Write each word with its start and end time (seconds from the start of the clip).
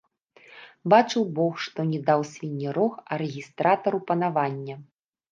Бачыў 0.91 1.25
бог, 1.39 1.59
што 1.65 1.79
не 1.89 1.99
даў 2.07 2.23
свінні 2.29 2.69
рог, 2.77 2.93
а 3.11 3.19
рэгістратару 3.23 3.99
панавання. 4.09 4.75